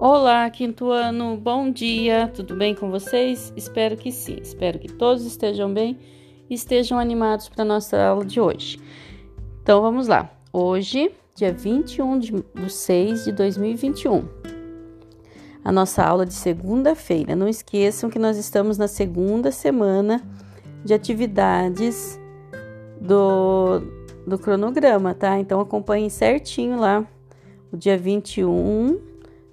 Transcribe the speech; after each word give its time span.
Olá, 0.00 0.48
quinto 0.48 0.92
ano, 0.92 1.36
bom 1.36 1.72
dia, 1.72 2.30
tudo 2.32 2.54
bem 2.54 2.72
com 2.72 2.88
vocês? 2.88 3.52
Espero 3.56 3.96
que 3.96 4.12
sim, 4.12 4.36
espero 4.40 4.78
que 4.78 4.86
todos 4.86 5.26
estejam 5.26 5.74
bem 5.74 5.98
e 6.48 6.54
estejam 6.54 7.00
animados 7.00 7.48
para 7.48 7.62
a 7.62 7.64
nossa 7.64 8.00
aula 8.00 8.24
de 8.24 8.40
hoje. 8.40 8.78
Então 9.60 9.82
vamos 9.82 10.06
lá, 10.06 10.30
hoje, 10.52 11.10
dia 11.34 11.52
21 11.52 12.16
de, 12.20 12.30
de 12.30 12.72
6 12.72 13.24
de 13.24 13.32
2021, 13.32 14.22
a 15.64 15.72
nossa 15.72 16.04
aula 16.04 16.24
de 16.24 16.34
segunda-feira. 16.34 17.34
Não 17.34 17.48
esqueçam 17.48 18.08
que 18.08 18.20
nós 18.20 18.36
estamos 18.36 18.78
na 18.78 18.86
segunda 18.86 19.50
semana 19.50 20.22
de 20.84 20.94
atividades 20.94 22.20
do, 23.00 23.80
do 24.24 24.38
cronograma, 24.38 25.12
tá? 25.12 25.40
Então 25.40 25.60
acompanhem 25.60 26.08
certinho 26.08 26.78
lá 26.78 27.04
o 27.72 27.76
dia 27.76 27.98
21 27.98 29.07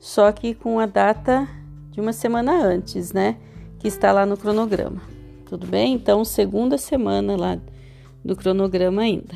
só 0.05 0.31
que 0.31 0.53
com 0.53 0.79
a 0.79 0.85
data 0.85 1.47
de 1.89 1.99
uma 1.99 2.13
semana 2.13 2.63
antes, 2.63 3.11
né? 3.11 3.37
Que 3.79 3.87
está 3.87 4.11
lá 4.11 4.23
no 4.23 4.37
cronograma. 4.37 5.01
Tudo 5.47 5.65
bem? 5.65 5.95
Então, 5.95 6.23
segunda 6.23 6.77
semana 6.77 7.35
lá 7.35 7.57
do 8.23 8.35
cronograma 8.35 9.01
ainda. 9.01 9.33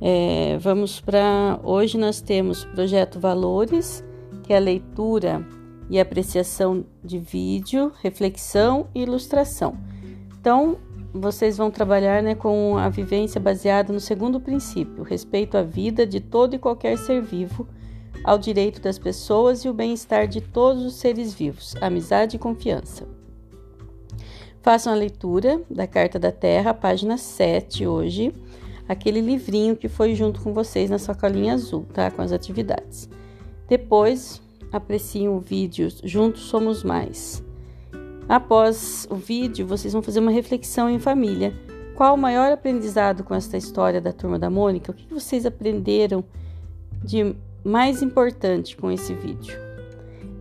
É, 0.00 0.56
vamos 0.62 0.98
para. 0.98 1.60
Hoje 1.62 1.98
nós 1.98 2.22
temos 2.22 2.64
projeto 2.64 3.20
Valores, 3.20 4.02
que 4.44 4.54
é 4.54 4.56
a 4.56 4.60
leitura 4.60 5.46
e 5.90 6.00
apreciação 6.00 6.82
de 7.04 7.18
vídeo, 7.18 7.92
reflexão 8.00 8.86
e 8.94 9.02
ilustração. 9.02 9.76
Então, 10.40 10.78
vocês 11.12 11.58
vão 11.58 11.70
trabalhar 11.70 12.22
né, 12.22 12.34
com 12.34 12.78
a 12.78 12.88
vivência 12.88 13.38
baseada 13.38 13.92
no 13.92 14.00
segundo 14.00 14.40
princípio, 14.40 15.04
respeito 15.04 15.58
à 15.58 15.62
vida 15.62 16.06
de 16.06 16.18
todo 16.18 16.54
e 16.54 16.58
qualquer 16.58 16.96
ser 16.96 17.20
vivo 17.20 17.68
ao 18.24 18.38
direito 18.38 18.80
das 18.80 18.98
pessoas 18.98 19.64
e 19.64 19.68
o 19.68 19.74
bem-estar 19.74 20.28
de 20.28 20.40
todos 20.40 20.84
os 20.84 20.94
seres 20.94 21.34
vivos, 21.34 21.74
amizade 21.80 22.36
e 22.36 22.38
confiança. 22.38 23.06
Façam 24.62 24.92
a 24.92 24.96
leitura 24.96 25.60
da 25.68 25.86
Carta 25.86 26.18
da 26.18 26.30
Terra, 26.30 26.72
página 26.72 27.18
7, 27.18 27.84
hoje, 27.86 28.32
aquele 28.88 29.20
livrinho 29.20 29.76
que 29.76 29.88
foi 29.88 30.14
junto 30.14 30.40
com 30.40 30.52
vocês 30.52 30.88
na 30.88 30.98
sua 30.98 31.14
colinha 31.14 31.54
azul, 31.54 31.84
tá? 31.92 32.10
Com 32.10 32.22
as 32.22 32.30
atividades. 32.30 33.08
Depois, 33.68 34.40
apreciem 34.70 35.28
o 35.28 35.40
vídeo 35.40 35.88
Juntos 36.04 36.42
Somos 36.42 36.84
Mais. 36.84 37.42
Após 38.28 39.06
o 39.10 39.16
vídeo, 39.16 39.66
vocês 39.66 39.92
vão 39.92 40.02
fazer 40.02 40.20
uma 40.20 40.30
reflexão 40.30 40.88
em 40.88 40.98
família. 40.98 41.52
Qual 41.96 42.14
o 42.14 42.18
maior 42.18 42.52
aprendizado 42.52 43.24
com 43.24 43.34
esta 43.34 43.56
história 43.56 44.00
da 44.00 44.12
turma 44.12 44.38
da 44.38 44.48
Mônica? 44.48 44.92
O 44.92 44.94
que 44.94 45.12
vocês 45.12 45.44
aprenderam 45.44 46.24
de 47.02 47.34
mais 47.64 48.02
importante 48.02 48.76
com 48.76 48.90
esse 48.90 49.14
vídeo. 49.14 49.56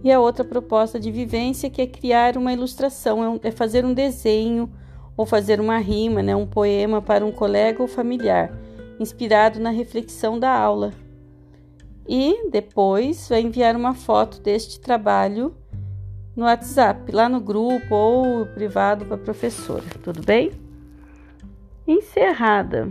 E 0.03 0.11
a 0.11 0.19
outra 0.19 0.43
proposta 0.43 0.99
de 0.99 1.11
vivência 1.11 1.69
que 1.69 1.81
é 1.81 1.87
criar 1.87 2.35
uma 2.35 2.51
ilustração, 2.51 3.39
é, 3.43 3.49
é 3.49 3.51
fazer 3.51 3.85
um 3.85 3.93
desenho 3.93 4.71
ou 5.15 5.25
fazer 5.25 5.59
uma 5.59 5.77
rima, 5.77 6.23
né, 6.23 6.35
um 6.35 6.47
poema 6.47 7.01
para 7.01 7.25
um 7.25 7.31
colega 7.31 7.81
ou 7.81 7.87
familiar, 7.87 8.51
inspirado 8.99 9.59
na 9.59 9.69
reflexão 9.69 10.39
da 10.39 10.51
aula. 10.51 10.91
E 12.07 12.49
depois 12.49 13.29
vai 13.29 13.41
enviar 13.41 13.75
uma 13.75 13.93
foto 13.93 14.41
deste 14.41 14.79
trabalho 14.79 15.55
no 16.35 16.45
WhatsApp, 16.45 17.11
lá 17.11 17.29
no 17.29 17.39
grupo 17.39 17.93
ou 17.93 18.45
privado 18.47 19.05
para 19.05 19.15
a 19.15 19.19
professora, 19.19 19.83
tudo 20.01 20.25
bem? 20.25 20.51
Encerrada 21.85 22.89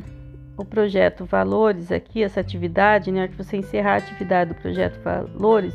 o 0.61 0.65
projeto 0.65 1.25
Valores 1.25 1.91
aqui, 1.91 2.23
essa 2.23 2.41
atividade, 2.41 3.11
né, 3.11 3.29
que 3.29 3.35
você 3.35 3.57
encerrar 3.57 3.95
a 3.95 3.97
atividade 3.97 4.53
do 4.53 4.61
projeto 4.61 5.01
Valores, 5.03 5.75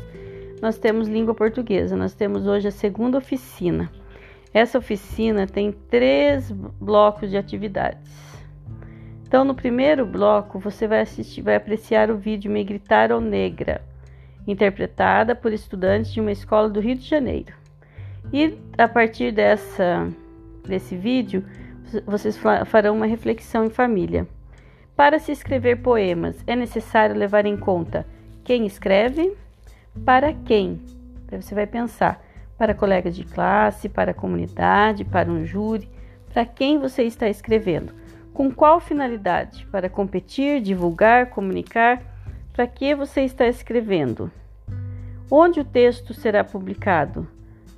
nós 0.62 0.78
temos 0.78 1.08
língua 1.08 1.34
portuguesa. 1.34 1.96
Nós 1.96 2.14
temos 2.14 2.46
hoje 2.46 2.68
a 2.68 2.70
segunda 2.70 3.18
oficina. 3.18 3.90
Essa 4.54 4.78
oficina 4.78 5.46
tem 5.46 5.72
três 5.72 6.50
blocos 6.50 7.30
de 7.30 7.36
atividades. 7.36 8.10
Então, 9.26 9.44
no 9.44 9.56
primeiro 9.56 10.06
bloco, 10.06 10.58
você 10.60 10.86
vai 10.86 11.00
assistir, 11.00 11.42
vai 11.42 11.56
apreciar 11.56 12.10
o 12.10 12.16
vídeo 12.16 12.50
Me 12.50 12.62
Gritaram 12.62 13.20
Negra, 13.20 13.82
interpretada 14.46 15.34
por 15.34 15.52
estudantes 15.52 16.12
de 16.12 16.20
uma 16.20 16.30
escola 16.30 16.70
do 16.70 16.78
Rio 16.78 16.94
de 16.94 17.04
Janeiro. 17.04 17.52
E 18.32 18.56
a 18.78 18.86
partir 18.86 19.32
dessa, 19.32 20.08
desse 20.64 20.96
vídeo, 20.96 21.44
vocês 22.06 22.38
farão 22.66 22.94
uma 22.94 23.06
reflexão 23.06 23.64
em 23.64 23.70
família. 23.70 24.26
Para 24.96 25.18
se 25.18 25.30
escrever 25.30 25.82
poemas, 25.82 26.42
é 26.46 26.56
necessário 26.56 27.14
levar 27.14 27.44
em 27.44 27.54
conta 27.54 28.06
quem 28.42 28.64
escreve, 28.64 29.36
para 30.06 30.32
quem. 30.32 30.80
Aí 31.30 31.42
você 31.42 31.54
vai 31.54 31.66
pensar 31.66 32.24
para 32.56 32.74
colegas 32.74 33.14
de 33.14 33.22
classe, 33.22 33.90
para 33.90 34.12
a 34.12 34.14
comunidade, 34.14 35.04
para 35.04 35.30
um 35.30 35.44
júri, 35.44 35.86
para 36.32 36.46
quem 36.46 36.78
você 36.78 37.02
está 37.02 37.28
escrevendo. 37.28 37.92
Com 38.32 38.50
qual 38.50 38.80
finalidade? 38.80 39.66
Para 39.66 39.90
competir, 39.90 40.62
divulgar, 40.62 41.28
comunicar? 41.28 42.02
Para 42.54 42.66
que 42.66 42.94
você 42.94 43.20
está 43.20 43.46
escrevendo? 43.46 44.32
Onde 45.30 45.60
o 45.60 45.64
texto 45.64 46.14
será 46.14 46.42
publicado? 46.42 47.28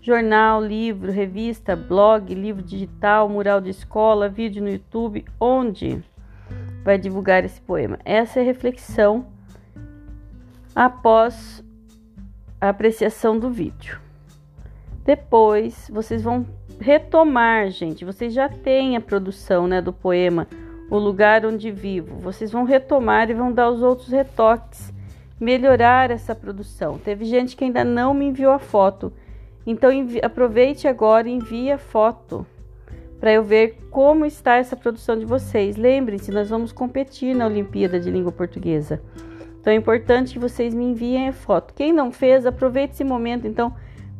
Jornal, 0.00 0.62
livro, 0.62 1.10
revista, 1.10 1.74
blog, 1.74 2.32
livro 2.32 2.62
digital, 2.62 3.28
mural 3.28 3.60
de 3.60 3.70
escola, 3.70 4.28
vídeo 4.28 4.62
no 4.62 4.70
YouTube? 4.70 5.24
Onde? 5.40 6.04
Vai 6.88 6.96
divulgar 6.96 7.44
esse 7.44 7.60
poema. 7.60 7.98
Essa 8.02 8.40
é 8.40 8.42
a 8.42 8.46
reflexão 8.46 9.26
após 10.74 11.62
a 12.58 12.70
apreciação 12.70 13.38
do 13.38 13.50
vídeo. 13.50 14.00
Depois 15.04 15.90
vocês 15.92 16.22
vão 16.22 16.46
retomar, 16.80 17.68
gente. 17.68 18.06
Vocês 18.06 18.32
já 18.32 18.48
têm 18.48 18.96
a 18.96 19.02
produção 19.02 19.66
né, 19.66 19.82
do 19.82 19.92
poema 19.92 20.48
O 20.88 20.96
Lugar 20.96 21.44
Onde 21.44 21.70
Vivo. 21.70 22.20
Vocês 22.20 22.50
vão 22.50 22.64
retomar 22.64 23.28
e 23.28 23.34
vão 23.34 23.52
dar 23.52 23.68
os 23.68 23.82
outros 23.82 24.08
retoques, 24.08 24.90
melhorar 25.38 26.10
essa 26.10 26.34
produção. 26.34 26.96
Teve 26.96 27.26
gente 27.26 27.54
que 27.54 27.64
ainda 27.64 27.84
não 27.84 28.14
me 28.14 28.24
enviou 28.24 28.52
a 28.52 28.58
foto. 28.58 29.12
Então 29.66 29.90
aproveite 30.22 30.88
agora 30.88 31.28
e 31.28 31.32
envie 31.32 31.70
a 31.70 31.76
foto 31.76 32.46
para 33.20 33.32
eu 33.32 33.42
ver 33.42 33.78
como 33.90 34.24
está 34.24 34.56
essa 34.56 34.76
produção 34.76 35.18
de 35.18 35.24
vocês. 35.24 35.76
Lembrem-se, 35.76 36.30
nós 36.30 36.48
vamos 36.48 36.72
competir 36.72 37.34
na 37.34 37.46
Olimpíada 37.46 37.98
de 37.98 38.10
Língua 38.10 38.30
Portuguesa. 38.30 39.02
Então 39.60 39.72
é 39.72 39.76
importante 39.76 40.32
que 40.32 40.38
vocês 40.38 40.72
me 40.72 40.84
enviem 40.84 41.28
a 41.28 41.32
foto. 41.32 41.74
Quem 41.74 41.92
não 41.92 42.12
fez, 42.12 42.46
aproveite 42.46 42.94
esse 42.94 43.04
momento 43.04 43.46
então 43.46 43.74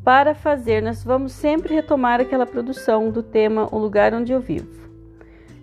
para 0.05 0.35
fazer. 0.35 0.83
Nós 0.83 1.05
vamos 1.05 1.33
sempre 1.33 1.75
retomar 1.75 2.21
aquela 2.21 2.47
produção 2.47 3.11
do 3.11 3.23
tema 3.23 3.69
O 3.71 3.79
Lugar 3.79 4.13
Onde 4.13 4.33
Eu 4.33 4.41
Vivo. 4.41 4.89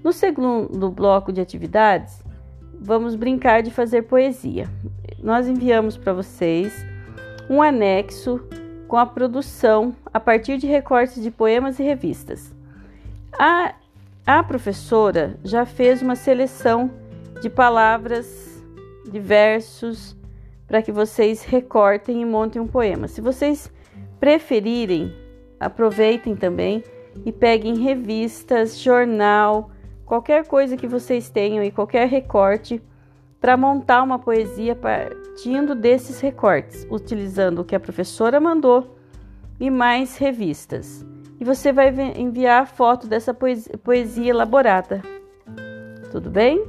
No 0.03 0.13
segundo 0.13 0.89
bloco 0.89 1.33
de 1.33 1.41
atividades, 1.41 2.23
vamos 2.79 3.15
brincar 3.15 3.63
de 3.63 3.71
fazer 3.71 4.03
poesia. 4.03 4.69
Nós 5.21 5.47
enviamos 5.47 5.97
para 5.97 6.13
vocês 6.13 6.85
um 7.49 7.61
anexo 7.61 8.39
com 8.87 8.97
a 8.97 9.05
produção 9.05 9.95
a 10.13 10.19
partir 10.19 10.57
de 10.57 10.67
recortes 10.67 11.21
de 11.21 11.31
poemas 11.31 11.79
e 11.79 11.83
revistas. 11.83 12.54
A, 13.37 13.75
a 14.25 14.43
professora 14.43 15.37
já 15.43 15.65
fez 15.65 16.01
uma 16.01 16.15
seleção 16.15 16.89
de 17.41 17.49
palavras, 17.49 18.63
de 19.11 19.19
versos, 19.19 20.15
para 20.65 20.81
que 20.81 20.91
vocês 20.91 21.43
recortem 21.43 22.21
e 22.21 22.25
montem 22.25 22.61
um 22.61 22.67
poema. 22.67 23.09
Se 23.09 23.19
vocês 23.19 23.71
preferirem, 24.21 25.13
aproveitem 25.59 26.35
também 26.35 26.81
e 27.25 27.31
peguem 27.31 27.77
revistas, 27.77 28.79
jornal, 28.79 29.69
qualquer 30.05 30.47
coisa 30.47 30.77
que 30.77 30.87
vocês 30.87 31.29
tenham 31.29 31.63
e 31.63 31.71
qualquer 31.71 32.07
recorte 32.07 32.81
para 33.41 33.57
montar 33.57 34.01
uma 34.01 34.17
poesia 34.17 34.75
partindo 34.75 35.75
desses 35.75 36.21
recortes, 36.21 36.87
utilizando 36.89 37.59
o 37.59 37.65
que 37.65 37.75
a 37.75 37.79
professora 37.79 38.39
mandou 38.39 38.97
e 39.59 39.69
mais 39.69 40.17
revistas 40.17 41.05
e 41.39 41.43
você 41.43 41.71
vai 41.71 41.89
enviar 42.15 42.63
a 42.63 42.65
foto 42.65 43.07
dessa 43.07 43.33
poesia, 43.33 44.29
elaborada. 44.29 45.01
Tudo 46.11 46.29
bem? 46.29 46.65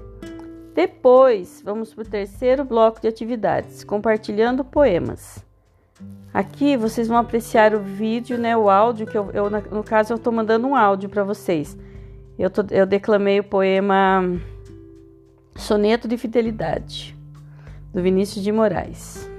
Depois, 0.75 1.63
vamos 1.65 1.95
para 1.95 2.03
o 2.03 2.07
terceiro 2.07 2.65
bloco 2.65 3.01
de 3.01 3.09
atividades, 3.09 3.85
compartilhando 3.85 4.65
poemas. 4.65 5.45
Aqui 6.35 6.77
vocês 6.77 7.09
vão 7.09 7.17
apreciar 7.17 7.75
o 7.75 7.81
vídeo, 7.81 8.37
né, 8.37 8.57
o 8.57 8.69
áudio, 8.69 9.07
que 9.07 9.17
eu, 9.17 9.31
eu 9.33 9.49
no 9.49 9.83
caso 9.83 10.13
eu 10.13 10.17
estou 10.17 10.33
mandando 10.33 10.67
um 10.67 10.77
áudio 10.77 11.09
para 11.09 11.25
vocês. 11.25 11.79
Eu, 12.39 12.51
tô, 12.51 12.63
eu 12.71 12.85
declamei 12.85 13.41
o 13.41 13.45
poema 13.45 14.23
Soneto 15.55 16.07
de 16.07 16.19
Fidelidade, 16.19 17.17
do 17.95 18.03
Vinícius 18.03 18.45
de 18.45 18.53
Moraes. 18.53 19.31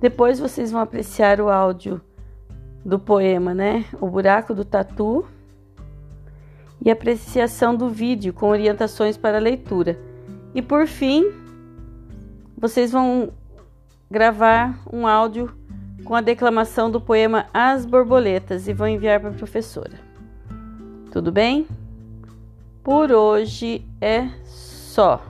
Depois 0.00 0.38
vocês 0.40 0.70
vão 0.70 0.80
apreciar 0.80 1.40
o 1.40 1.50
áudio 1.50 2.00
do 2.88 2.98
poema, 2.98 3.52
né? 3.52 3.84
O 4.00 4.08
buraco 4.08 4.54
do 4.54 4.64
tatu 4.64 5.26
e 6.82 6.90
apreciação 6.90 7.76
do 7.76 7.90
vídeo 7.90 8.32
com 8.32 8.48
orientações 8.48 9.14
para 9.14 9.38
leitura. 9.38 10.00
E 10.54 10.62
por 10.62 10.86
fim, 10.86 11.30
vocês 12.56 12.90
vão 12.90 13.30
gravar 14.10 14.80
um 14.90 15.06
áudio 15.06 15.54
com 16.02 16.14
a 16.14 16.22
declamação 16.22 16.90
do 16.90 16.98
poema 16.98 17.46
As 17.52 17.84
Borboletas 17.84 18.66
e 18.66 18.72
vou 18.72 18.88
enviar 18.88 19.20
para 19.20 19.28
a 19.28 19.34
professora. 19.34 20.00
Tudo 21.12 21.30
bem? 21.30 21.66
Por 22.82 23.12
hoje 23.12 23.84
é 24.00 24.28
só. 24.46 25.22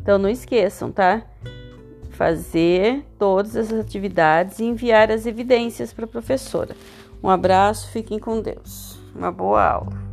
Então 0.00 0.16
não 0.16 0.28
esqueçam, 0.28 0.92
tá? 0.92 1.24
Fazer 2.22 3.04
todas 3.18 3.56
as 3.56 3.72
atividades 3.72 4.60
e 4.60 4.64
enviar 4.64 5.10
as 5.10 5.26
evidências 5.26 5.92
para 5.92 6.04
a 6.04 6.08
professora. 6.08 6.76
Um 7.20 7.28
abraço, 7.28 7.90
fiquem 7.90 8.16
com 8.16 8.40
Deus. 8.40 8.96
Uma 9.12 9.32
boa 9.32 9.60
aula. 9.60 10.11